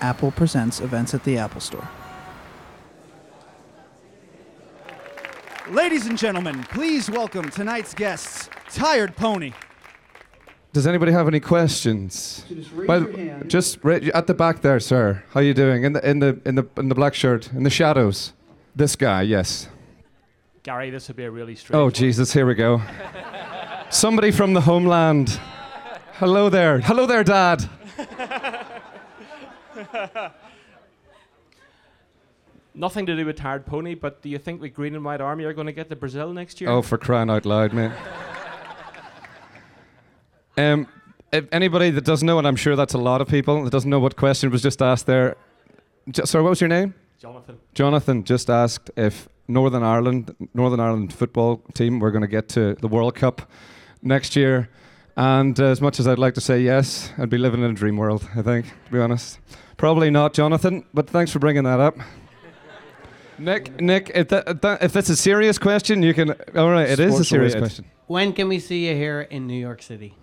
[0.00, 1.88] Apple presents events at the Apple Store.
[5.70, 9.52] Ladies and gentlemen, please welcome tonight's guests, Tired Pony.
[10.72, 12.44] Does anybody have any questions?
[12.48, 13.50] just raise Well, your hand.
[13.50, 15.24] just ra- at the back there, sir.
[15.32, 15.84] How are you doing?
[15.84, 18.32] In the in the in the in the black shirt, in the shadows.
[18.76, 19.68] This guy, yes.
[20.62, 21.76] Gary, this would be a really strange.
[21.76, 21.92] Oh one.
[21.94, 22.82] Jesus, here we go.
[23.88, 25.40] Somebody from the homeland.
[26.18, 26.80] Hello there.
[26.80, 27.68] Hello there, Dad.
[32.74, 35.44] Nothing to do with Tired Pony, but do you think the Green and White Army
[35.44, 36.68] are going to get to Brazil next year?
[36.70, 37.94] Oh, for crying out loud, man.
[40.58, 40.86] Um,
[41.32, 43.90] if anybody that doesn't know, and I'm sure that's a lot of people that doesn't
[43.90, 45.36] know what question was just asked there.
[46.10, 46.94] J- sorry, what was your name?
[47.18, 47.58] Jonathan.
[47.74, 52.74] Jonathan just asked if Northern Ireland, Northern Ireland football team, were going to get to
[52.74, 53.50] the World Cup
[54.02, 54.68] next year.
[55.16, 57.74] And uh, as much as I'd like to say yes, I'd be living in a
[57.74, 58.28] dream world.
[58.36, 59.38] I think, to be honest.
[59.76, 60.84] Probably not, Jonathan.
[60.94, 61.96] But thanks for bringing that up.
[63.38, 66.30] Nick, Nick, if, that, that, if that's a serious question, you can.
[66.56, 67.58] All right, it is a serious related.
[67.58, 67.84] question.
[68.06, 70.14] When can we see you here in New York City?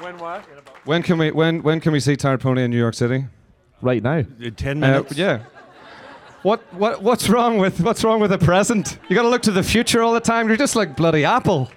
[0.00, 0.44] When what?
[0.84, 1.30] When can we?
[1.32, 3.24] When when can we see Tired Pony in New York City?
[3.80, 4.24] Right now.
[4.40, 5.16] In Ten Uh, minutes.
[5.16, 5.40] yeah.
[6.42, 8.98] What what what's wrong with what's wrong with the present?
[9.08, 10.46] You got to look to the future all the time.
[10.46, 11.70] You're just like bloody Apple.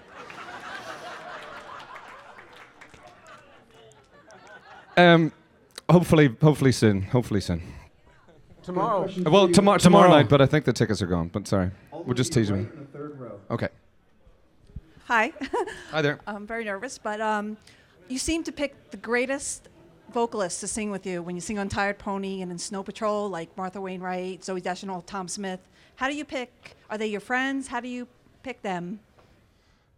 [5.01, 5.31] Um,
[5.89, 7.01] hopefully, hopefully soon.
[7.03, 7.61] Hopefully soon.
[8.63, 9.09] Tomorrow.
[9.25, 10.09] Well, tomorrow, tomorrow Tomorrow.
[10.09, 11.29] night, but I think the tickets are gone.
[11.29, 12.67] But sorry, we'll just tease me.
[13.49, 13.69] Okay.
[15.05, 15.33] Hi,
[15.91, 16.19] Hi there.
[16.27, 17.57] I'm very nervous, but um,
[18.07, 19.67] you seem to pick the greatest
[20.13, 23.27] vocalists to sing with you when you sing on Tired Pony and in Snow Patrol,
[23.29, 25.59] like Martha Wainwright, Zooey Deschanel, Tom Smith.
[25.95, 26.75] How do you pick?
[26.89, 27.67] Are they your friends?
[27.67, 28.07] How do you
[28.43, 28.99] pick them?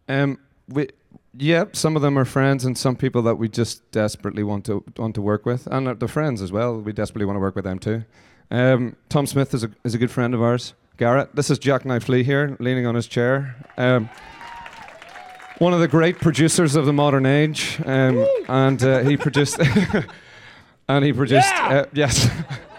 [0.08, 0.88] Um, we,
[1.36, 4.84] yeah, some of them are friends, and some people that we just desperately want to
[4.96, 6.80] want to work with, and the friends as well.
[6.80, 8.04] We desperately want to work with them too.
[8.50, 10.74] Um, Tom Smith is a is a good friend of ours.
[10.96, 13.56] Garret, this is Jacknife Lee here, leaning on his chair.
[13.76, 14.08] Um,
[15.58, 19.58] one of the great producers of the modern age, um, and uh, he produced,
[20.88, 22.28] and he produced, uh, yes.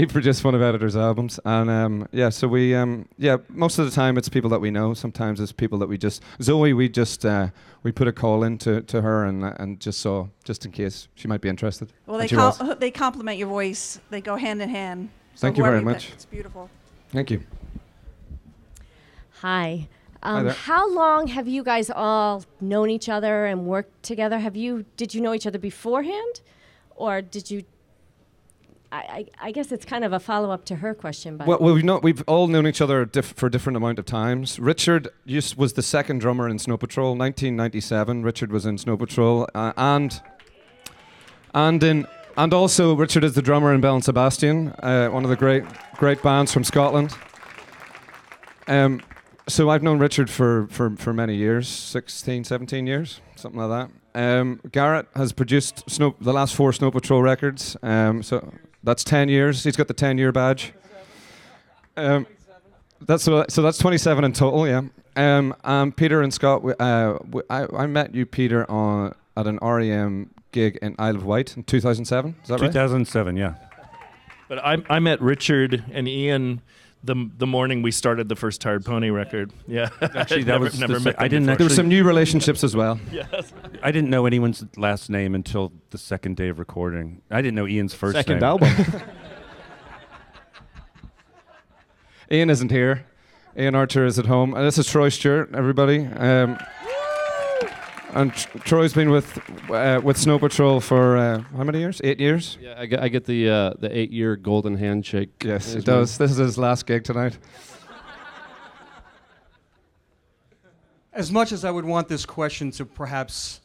[0.00, 3.84] he produced one of Editors' albums, and um, yeah, so we, um, yeah, most of
[3.84, 4.94] the time it's people that we know.
[4.94, 6.72] Sometimes it's people that we just Zoe.
[6.72, 7.48] We just uh,
[7.82, 10.72] we put a call in to, to her and uh, and just saw just in
[10.72, 11.92] case she might be interested.
[12.06, 12.78] Well, they she com- was.
[12.78, 14.00] they complement your voice.
[14.08, 15.10] They go hand in hand.
[15.34, 16.12] So Thank you very pick, much.
[16.12, 16.70] It's beautiful.
[17.10, 17.42] Thank you.
[19.42, 19.86] Hi.
[20.22, 20.54] Um, there.
[20.54, 24.38] how long have you guys all known each other and worked together?
[24.38, 26.40] Have you did you know each other beforehand,
[26.96, 27.64] or did you?
[28.92, 31.74] I, I, guess it's kind of a follow up to her question, but Well, well
[31.74, 34.58] we've not we've all known each other for a different amount of times.
[34.58, 38.24] Richard used, was the second drummer in Snow Patrol, 1997.
[38.24, 40.20] Richard was in Snow Patrol, uh, and
[41.54, 42.06] and in
[42.36, 45.64] and also Richard is the drummer in Belle and Sebastian, uh, one of the great
[45.94, 47.14] great bands from Scotland.
[48.66, 49.02] Um,
[49.48, 54.20] so I've known Richard for, for, for many years, 16, 17 years, something like that.
[54.40, 59.28] Um, Garret has produced Snow, the last four Snow Patrol records, um, so that's 10
[59.28, 59.64] years.
[59.64, 60.72] He's got the 10 year badge.
[61.96, 62.26] Um,
[63.00, 64.82] that's so that's 27 in total, yeah.
[65.16, 69.46] Um, um, Peter and Scott, we- uh, we, I, I met you, Peter, on at
[69.46, 72.36] an REM gig in Isle of Wight in 2007.
[72.42, 72.68] Is that right?
[72.68, 73.36] 2007.
[73.36, 73.54] Yeah.
[74.48, 76.60] But I, I met Richard and Ian
[77.02, 79.52] the the morning we started the first Tired Pony record.
[79.66, 81.56] Yeah, Actually, that never, was never the met I didn't before.
[81.56, 83.00] There were some new relationships as well.
[83.12, 83.52] yes,
[83.82, 87.22] I didn't know anyone's last name until the second day of recording.
[87.30, 88.44] I didn't know Ian's first Second name.
[88.44, 88.70] album.
[92.32, 93.06] Ian isn't here.
[93.58, 94.54] Ian Archer is at home.
[94.54, 96.06] And this is Troy Stewart, everybody.
[96.06, 96.56] Um,
[98.14, 99.38] and Tr- Troy's been with
[99.70, 102.00] uh, with Snow Patrol for uh, how many years?
[102.04, 102.58] Eight years.
[102.60, 105.30] yeah, I get, I get the uh, the eight year golden handshake.
[105.44, 106.00] Yes, as he well.
[106.00, 106.18] does.
[106.18, 107.38] This is his last gig tonight.
[111.12, 113.60] As much as I would want this question to perhaps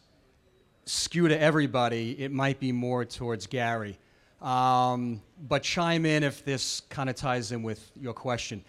[0.85, 3.97] skew to everybody, it might be more towards Gary.
[4.41, 8.63] Um, but chime in if this kind of ties in with your question.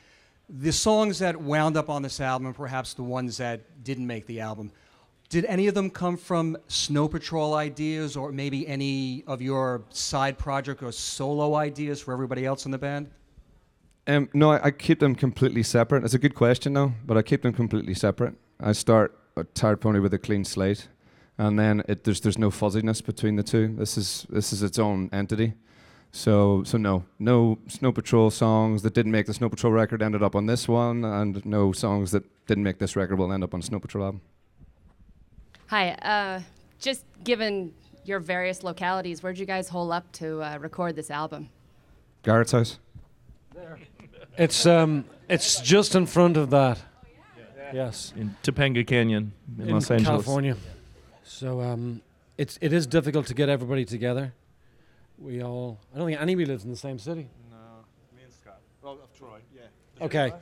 [0.48, 4.26] The songs that wound up on this album, and perhaps the ones that didn't make
[4.26, 4.70] the album,
[5.28, 10.38] did any of them come from Snow Patrol ideas or maybe any of your side
[10.38, 13.10] project or solo ideas for everybody else in the band?
[14.06, 16.04] Um, no, I, I keep them completely separate.
[16.04, 18.34] It's a good question, though, but I keep them completely separate.
[18.60, 20.88] I start a Tired Pony with a clean slate,
[21.38, 23.74] and then it, there's there's no fuzziness between the two.
[23.76, 25.54] This is this is its own entity.
[26.12, 30.22] So so no no Snow Patrol songs that didn't make the Snow Patrol record ended
[30.22, 33.52] up on this one, and no songs that didn't make this record will end up
[33.52, 34.20] on Snow Patrol album.
[35.68, 35.90] Hi.
[35.90, 36.40] Uh,
[36.78, 37.72] just given
[38.04, 39.22] your various localities.
[39.22, 41.48] Where'd you guys hole up to uh, record this album?
[42.22, 42.78] Garret's house.
[43.54, 43.78] There.
[44.38, 46.78] It's um, it's just in front of that.
[47.72, 50.56] Yes, in Topanga Canyon in, in Los Angeles, California.
[51.24, 52.00] So um,
[52.38, 54.32] it's it is difficult to get everybody together.
[55.18, 57.28] We all I don't think anybody lives in the same city.
[57.50, 57.56] No,
[58.14, 58.60] me and Scott.
[58.82, 59.62] Well, of Troy, yeah.
[60.04, 60.32] Okay,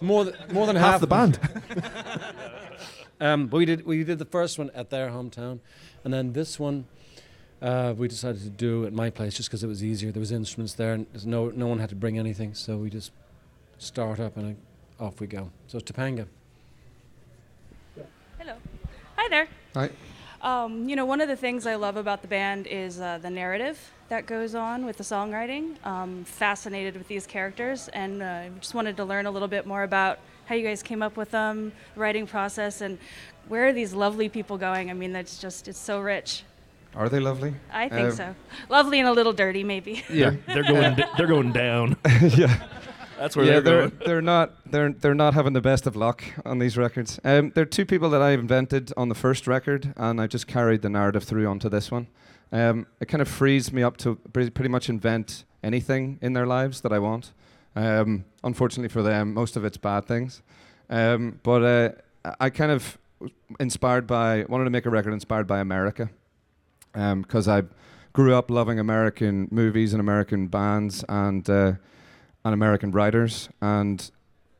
[0.00, 1.38] more than more than Half half, the band.
[3.20, 5.60] um, but we did we did the first one at their hometown,
[6.04, 6.86] and then this one.
[7.62, 10.12] Uh, we decided to do at my place just because it was easier.
[10.12, 12.90] There was instruments there, and there's no no one had to bring anything, so we
[12.90, 13.12] just
[13.78, 14.56] start up and
[15.00, 15.50] uh, off we go.
[15.66, 16.26] So it's Topanga.
[18.38, 18.54] Hello.
[19.16, 19.48] Hi there.
[19.74, 19.90] Hi.
[20.42, 23.30] Um, you know, one of the things I love about the band is uh, the
[23.30, 25.84] narrative that goes on with the songwriting.
[25.84, 29.82] Um, fascinated with these characters, and uh, just wanted to learn a little bit more
[29.82, 32.98] about how you guys came up with them, writing process, and
[33.48, 34.90] where are these lovely people going?
[34.90, 36.44] I mean, that's just it's so rich.
[36.94, 37.54] Are they lovely?
[37.70, 38.34] I think Um, so.
[38.70, 40.02] Lovely and a little dirty, maybe.
[40.10, 40.94] Yeah, they're going.
[40.94, 41.96] d- they're going down.
[42.22, 42.66] yeah,
[43.18, 43.92] That's where yeah, they're they're going.
[44.06, 47.20] they're not they're they're not having the best of luck on these records.
[47.24, 50.80] Um, they're two people that I invented on the first record, and I just carried
[50.82, 52.06] the narrative through onto this one.
[52.52, 56.46] Um, it kind of frees me up to pretty, pretty much invent anything in their
[56.46, 57.32] lives that I want.
[57.76, 60.42] Um, unfortunately for them, most of it's bad things.
[60.90, 61.62] Um, but
[62.24, 62.98] uh, I kind of
[63.60, 66.10] inspired by wanted to make a record inspired by America
[66.92, 67.62] because I
[68.12, 71.74] grew up loving American movies and American bands and uh,
[72.44, 73.50] and American writers.
[73.60, 74.10] And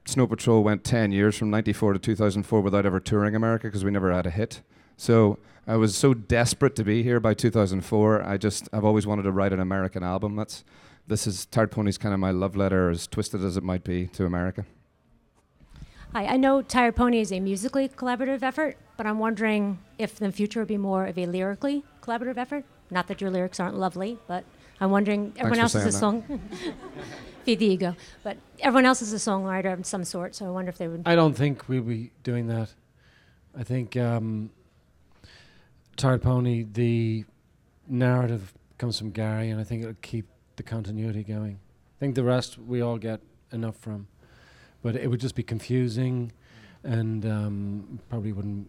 [0.05, 3.91] Snow Patrol went 10 years from 94 to 2004 without ever touring America because we
[3.91, 4.61] never had a hit.
[4.97, 8.23] So I was so desperate to be here by 2004.
[8.23, 10.37] I just I've always wanted to write an American album.
[10.37, 10.63] That's
[11.07, 14.07] this is Tired Pony's kind of my love letter, as twisted as it might be,
[14.09, 14.65] to America.
[16.13, 20.27] Hi, I know Tired Pony is a musically collaborative effort, but I'm wondering if in
[20.27, 22.65] the future would be more of a lyrically collaborative effort.
[22.91, 24.45] Not that your lyrics aren't lovely, but
[24.81, 26.41] I'm wondering everyone else is a saying song.
[27.45, 30.35] Feed the ego, but everyone else is a songwriter of some sort.
[30.35, 31.03] So I wonder if they would.
[31.07, 32.75] I don't think we'll be doing that.
[33.57, 34.51] I think um,
[35.97, 37.25] Tired Pony, the
[37.89, 40.27] narrative comes from Gary, and I think it'll keep
[40.57, 41.59] the continuity going.
[41.97, 43.21] I think the rest we all get
[43.53, 44.09] enough from,
[44.83, 46.33] but it would just be confusing,
[46.83, 48.69] and um, probably wouldn't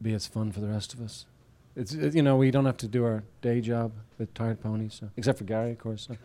[0.00, 1.26] be as fun for the rest of us.
[1.74, 5.10] It's you know we don't have to do our day job with Tired ponies, so
[5.16, 6.08] except for Gary, of course.
[6.08, 6.16] So.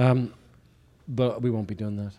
[0.00, 0.34] Um,
[1.06, 2.12] but we won't be doing that.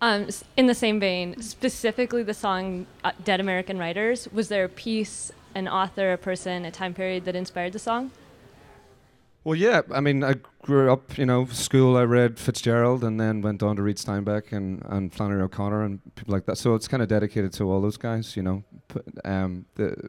[0.00, 4.68] Um, in the same vein, specifically the song uh, "Dead American Writers," was there a
[4.68, 8.12] piece, an author, a person, a time period that inspired the song?
[9.44, 9.82] Well, yeah.
[9.92, 11.96] I mean, I grew up, you know, school.
[11.96, 16.14] I read Fitzgerald, and then went on to read Steinbeck and, and Flannery O'Connor and
[16.14, 16.58] people like that.
[16.58, 18.64] So it's kind of dedicated to all those guys, you know.
[19.24, 20.08] Um, the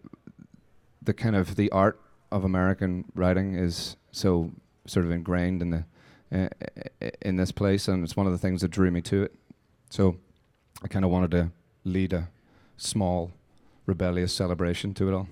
[1.02, 2.00] the kind of the art
[2.32, 4.52] of American writing is so
[4.86, 5.86] sort of ingrained in the
[6.32, 6.50] uh,
[7.22, 9.36] in this place, and it's one of the things that drew me to it.
[9.90, 10.18] So
[10.84, 11.52] I kind of wanted to
[11.84, 12.30] lead a
[12.78, 13.32] small,
[13.86, 15.28] rebellious celebration to it all.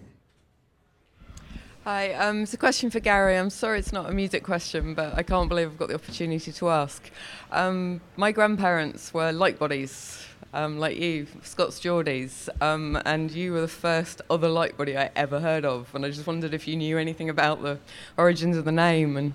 [1.88, 3.38] Hi, um, it's a question for Gary.
[3.38, 6.51] I'm sorry it's not a music question, but I can't believe I've got the opportunity
[6.51, 7.10] to ask.
[7.50, 10.22] Um, my grandparents were Lightbodies,
[10.54, 15.39] um, like you, Scots Geordies, um, and you were the first other Lightbody I ever
[15.39, 15.88] heard of.
[15.95, 17.80] And I just wondered if you knew anything about the
[18.18, 19.16] origins of the name.
[19.16, 19.33] And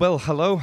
[0.00, 0.62] Well, hello.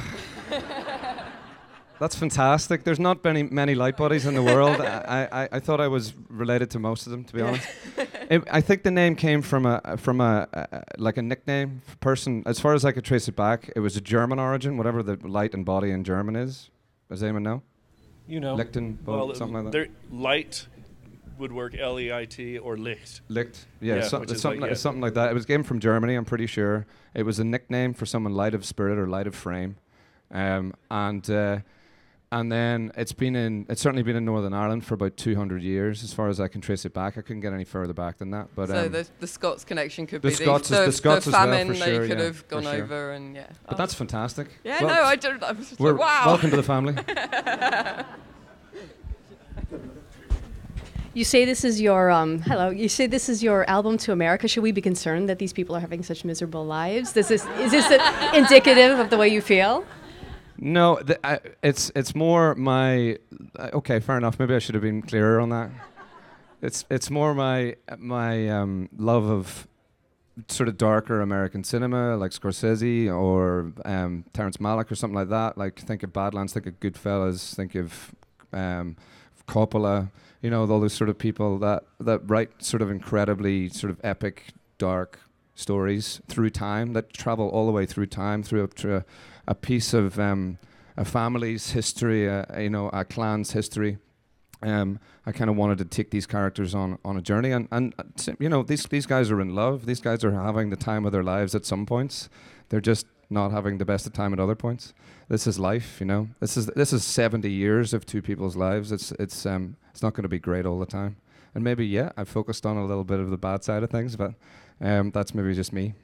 [1.98, 2.84] That's fantastic.
[2.84, 4.80] There's not many many Lightbodies in the world.
[4.82, 7.66] I, I, I thought I was related to most of them, to be honest.
[8.30, 12.42] It, I think the name came from a from a, a like a nickname person.
[12.44, 15.16] As far as I could trace it back, it was a German origin, whatever the
[15.26, 16.68] light and body in German is.
[17.08, 17.62] Does anyone know?
[18.26, 18.54] You know.
[18.54, 19.88] Lichten, Well, something like that.
[20.12, 20.66] light
[21.38, 23.22] would work L E I T or Licht.
[23.28, 24.74] Licht, yeah, so- something, like, like, yeah.
[24.76, 25.30] something like that.
[25.30, 26.84] It was came from Germany, I'm pretty sure.
[27.14, 29.76] It was a nickname for someone light of spirit or light of frame,
[30.30, 31.60] um, and uh,
[32.30, 36.02] and then it's been in it's certainly been in Northern Ireland for about 200 years,
[36.04, 37.16] as far as I can trace it back.
[37.16, 38.48] I couldn't get any further back than that.
[38.54, 41.24] But so um, the, the Scots connection could the be Scots, the, is, the Scots
[41.24, 42.82] the as well, famine for they sure, could yeah, have gone sure.
[42.82, 43.46] over, and yeah.
[43.66, 43.76] But Oh.
[43.78, 44.48] that's fantastic.
[44.64, 45.42] Yeah, Well, no, I don't.
[45.42, 46.22] I was just we're like, wow.
[46.26, 46.94] welcome to the family.
[51.14, 52.68] You say this is your um, hello.
[52.70, 54.46] You say this is your album to America.
[54.46, 57.12] Should we be concerned that these people are having such miserable lives?
[57.12, 59.84] This is is this a- indicative of the way you feel?
[60.60, 63.18] No, I, it's it's more my.
[63.56, 64.38] Uh, okay, fair enough.
[64.38, 65.70] Maybe I should have been clearer on that.
[66.60, 69.68] It's it's more my my um, love of
[70.48, 75.56] sort of darker American cinema, like Scorsese or um, Terrence Malick or something like that.
[75.56, 78.14] Like think of Badlands, think of Goodfellas, think of
[78.52, 78.96] um,
[79.46, 80.10] Coppola.
[80.42, 84.00] you know, all those sort of people that that write sort of incredibly sort of
[84.02, 84.46] epic,
[84.76, 85.20] dark
[85.58, 89.04] stories through time that travel all the way through time through a, through a,
[89.48, 90.58] a piece of um,
[90.96, 93.98] a family's history, a, a, you know, a clan's history.
[94.62, 97.94] Um, I kind of wanted to take these characters on on a journey, and and
[97.98, 99.86] uh, you know, these these guys are in love.
[99.86, 102.28] These guys are having the time of their lives at some points.
[102.68, 104.94] They're just not having the best of time at other points.
[105.28, 106.28] This is life, you know.
[106.40, 108.90] This is this is 70 years of two people's lives.
[108.90, 111.16] It's it's um it's not going to be great all the time.
[111.54, 114.16] And maybe yeah, I focused on a little bit of the bad side of things,
[114.16, 114.34] but
[114.80, 115.94] um that's maybe just me.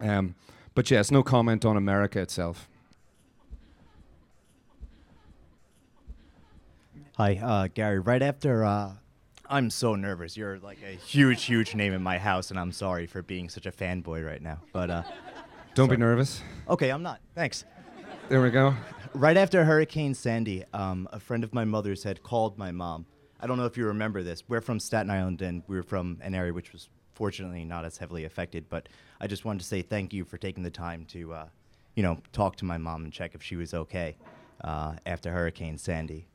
[0.00, 0.34] Um
[0.74, 2.68] but yes, no comment on America itself.
[7.16, 8.00] Hi, uh, Gary.
[8.00, 8.94] Right after, uh,
[9.48, 10.36] I'm so nervous.
[10.36, 13.66] You're like a huge, huge name in my house, and I'm sorry for being such
[13.66, 14.58] a fanboy right now.
[14.72, 15.02] But uh,
[15.76, 16.42] Don't be nervous.
[16.68, 17.20] Okay, I'm not.
[17.36, 17.64] Thanks.
[18.28, 18.74] There we go.
[19.12, 23.06] Right after Hurricane Sandy, um, a friend of my mother's had called my mom.
[23.38, 24.42] I don't know if you remember this.
[24.48, 27.96] We're from Staten Island, and we were from an area which was fortunately not as
[27.98, 28.68] heavily affected.
[28.68, 28.88] But
[29.20, 31.46] I just wanted to say thank you for taking the time to, uh,
[31.94, 34.16] you know, talk to my mom and check if she was okay
[34.62, 36.26] uh, after Hurricane Sandy.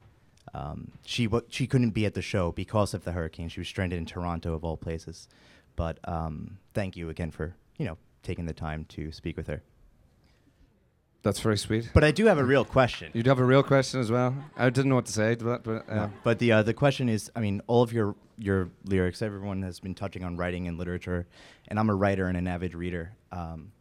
[0.54, 3.50] Um, she w- she couldn't be at the show because of the hurricane.
[3.50, 5.28] She was stranded in Toronto, of all places.
[5.76, 9.62] But um, thank you again for you know taking the time to speak with her.
[11.22, 11.90] That's very sweet.
[11.94, 13.12] But I do have a real question.
[13.14, 14.34] You do have a real question as well.
[14.56, 17.30] I didn't know what to say, but but uh, But the uh, the question is,
[17.36, 21.28] I mean, all of your your lyrics, everyone has been touching on writing and literature,
[21.68, 23.14] and I'm a writer and an avid reader.
[23.32, 23.74] Um,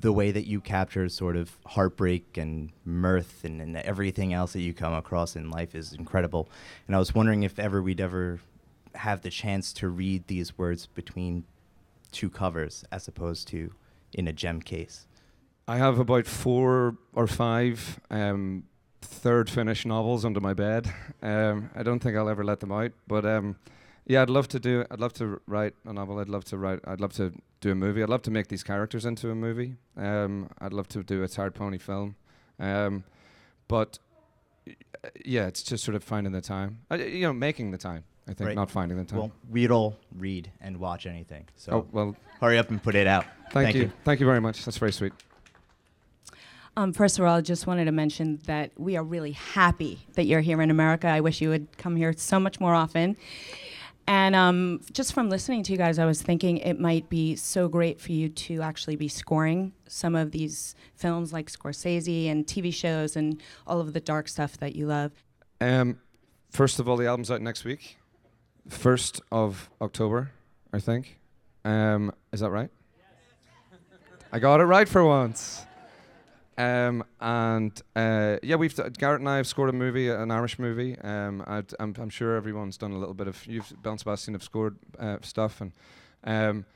[0.00, 4.60] the way that you capture sort of heartbreak and mirth and, and everything else that
[4.60, 6.48] you come across in life is incredible.
[6.86, 8.40] And I was wondering if ever we'd ever
[8.96, 11.44] have the chance to read these words between
[12.10, 13.72] two covers as opposed to
[14.12, 15.06] in a gem case.
[15.70, 18.64] I have about four or five um,
[19.02, 20.92] third finished novels under my bed.
[21.22, 23.54] Um, I don't think I'll ever let them out, but um,
[24.04, 24.84] yeah, I'd love to do.
[24.90, 26.18] I'd love to write a novel.
[26.18, 26.80] I'd love to write.
[26.86, 28.02] I'd love to do a movie.
[28.02, 29.76] I'd love to make these characters into a movie.
[29.96, 32.16] Um, I'd love to do a Tired Pony film,
[32.58, 33.04] um,
[33.68, 34.00] but
[35.24, 36.80] yeah, it's just sort of finding the time.
[36.90, 38.02] Uh, you know, making the time.
[38.26, 38.56] I think Right.
[38.56, 39.18] not finding the time.
[39.20, 41.46] Well, we'd all read and watch anything.
[41.54, 43.24] So Oh, well- hurry up and put it out.
[43.52, 43.92] Thank, you.
[44.04, 44.64] Thank you very much.
[44.64, 45.12] That's very sweet.
[46.76, 50.24] Um, first of all, I just wanted to mention that we are really happy that
[50.24, 51.08] you're here in America.
[51.08, 53.16] I wish you would come here so much more often.
[54.06, 57.68] And um, just from listening to you guys, I was thinking it might be so
[57.68, 62.74] great for you to actually be scoring some of these films like Scorsese and TV
[62.74, 65.12] shows and all of the dark stuff that you love.
[65.60, 66.00] Um,
[66.50, 67.98] first of all, the album's out next week,
[68.68, 70.32] first of October,
[70.72, 71.20] I think.
[71.64, 72.70] Um, is that right?
[74.32, 75.66] I got it right for once.
[76.60, 80.58] Um, and uh, yeah, we've t- Garret and I have scored a movie, an Irish
[80.58, 80.98] movie.
[80.98, 83.46] Um, I'm, I'm sure everyone's done a little bit of.
[83.46, 85.72] You've Belle and Sebastian have scored uh, stuff, and
[86.24, 86.66] um,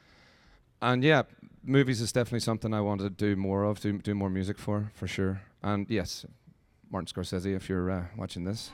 [0.81, 1.25] and yeah,
[1.63, 4.91] movies is definitely something I want to do more of, do do more music for,
[4.95, 5.43] for sure.
[5.63, 6.25] And yes,
[6.91, 8.71] Martin Scorsese, if you're uh, watching this.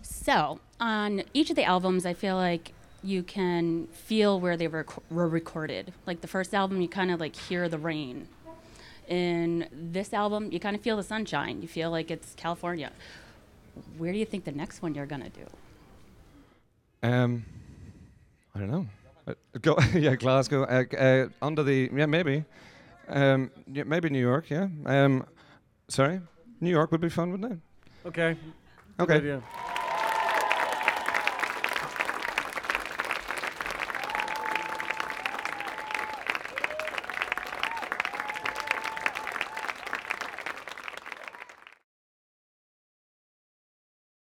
[0.00, 2.72] So, on each of the albums, I feel like
[3.04, 5.92] you can feel where they were, were recorded.
[6.06, 8.26] Like the first album, you kind of like hear the rain.
[9.08, 11.60] In this album, you kind of feel the sunshine.
[11.60, 12.90] You feel like it's California.
[13.98, 15.46] Where do you think the next one you're gonna do?
[17.02, 17.44] Um,
[18.54, 18.86] I don't know.
[19.28, 20.62] Uh, go yeah, Glasgow.
[20.64, 22.44] Uh, uh, under the yeah, maybe.
[23.08, 24.48] Um, yeah, maybe New York.
[24.48, 24.68] Yeah.
[24.86, 25.26] Um,
[25.88, 26.20] sorry,
[26.60, 27.58] New York would be fun, wouldn't it?
[28.08, 28.36] Okay.
[28.96, 29.16] Good Okay.
[29.16, 29.42] idea.